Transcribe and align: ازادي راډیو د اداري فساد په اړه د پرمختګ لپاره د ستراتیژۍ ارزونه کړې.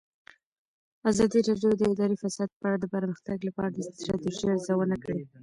ازادي 1.11 1.39
راډیو 1.49 1.71
د 1.77 1.81
اداري 1.93 2.15
فساد 2.23 2.49
په 2.59 2.63
اړه 2.67 2.77
د 2.81 2.85
پرمختګ 2.95 3.37
لپاره 3.47 3.69
د 3.71 3.77
ستراتیژۍ 3.97 4.45
ارزونه 4.51 4.95
کړې. 5.03 5.21